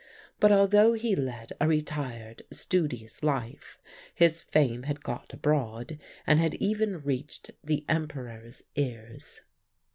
[0.39, 3.77] But although he led a retired, studious life,
[4.15, 9.41] his fame had got abroad and had even reached the Emperor's ears.